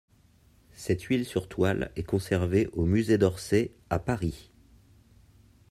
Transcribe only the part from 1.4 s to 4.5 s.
toile est conservée au musée d'Orsay, à Paris.